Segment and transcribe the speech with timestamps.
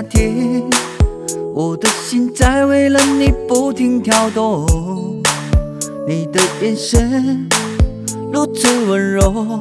[0.00, 0.62] 那天
[1.52, 4.64] 我的心在为了你不停跳动。
[6.06, 7.48] 你的眼神
[8.32, 9.60] 如此温柔，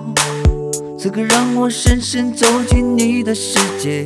[0.95, 4.05] 此刻让我深深走进你的世界。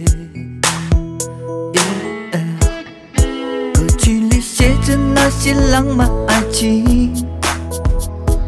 [3.73, 7.11] 歌曲里写着那些浪漫爱情，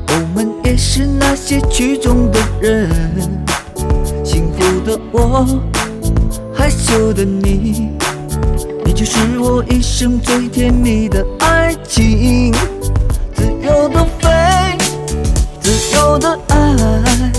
[0.07, 2.89] 我们也是那些曲中的人。
[4.23, 5.45] 幸福的我，
[6.63, 7.89] 害羞的你，
[8.85, 12.53] 你就是我一生最甜蜜的爱情。
[13.35, 14.77] 自由的飞，
[15.59, 17.33] 自由的爱，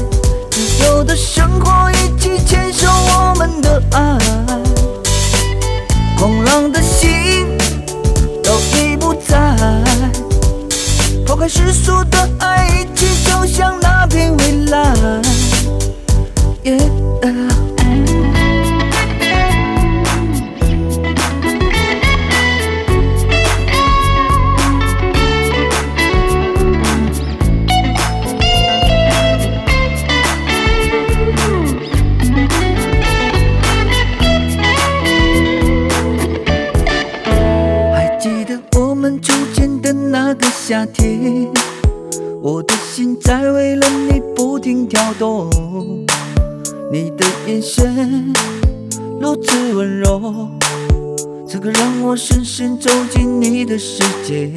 [0.50, 4.18] 自由的生活，一起牵手我们的爱。
[6.18, 7.46] 狂浪的心
[8.42, 9.56] 都已不在，
[11.24, 13.46] 抛开世俗的爱，一起走
[40.66, 41.46] 夏天，
[42.40, 45.50] 我的心在为了你不停跳动。
[46.90, 48.32] 你的眼神
[49.20, 50.48] 如此温柔，
[51.46, 54.50] 此刻让我深深走进你的世界。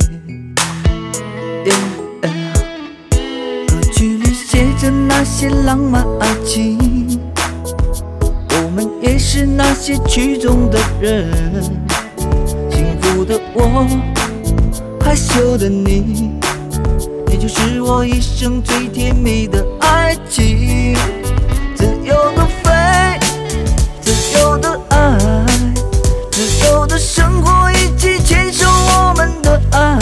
[3.67, 7.19] 歌曲里写着那些浪漫爱情，
[8.51, 11.29] 我们也是那些曲中的人。
[12.72, 13.85] 幸福的我，
[15.07, 16.34] 害羞的你，
[17.28, 20.97] 你就是我一生最甜蜜的爱情。
[21.78, 23.18] 自由的飞，
[24.01, 25.18] 自由的爱，
[26.29, 29.97] 自由的生活，一起牵手我们的爱。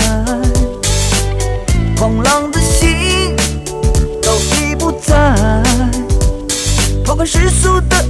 [1.96, 3.36] 狂浪的心
[4.24, 5.16] 都已不在，
[7.06, 8.04] 抛开世俗的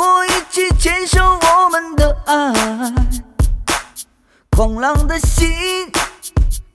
[0.00, 2.32] 的生活，一起牵手我们的爱。
[4.50, 5.50] 狂浪的心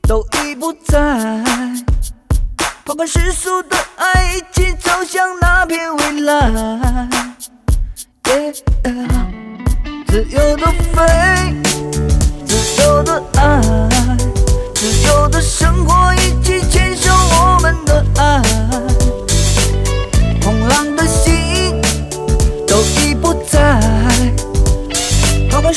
[0.08, 1.00] 都已不在，
[2.86, 6.52] 抛开世俗的爱，一起走向那片未来。
[8.24, 8.56] Yeah.
[10.08, 11.56] 自由的飞，
[12.46, 13.62] 自由的爱，
[14.76, 18.42] 自由的生活，一起牵手我们的爱。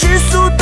[0.00, 0.57] 世俗的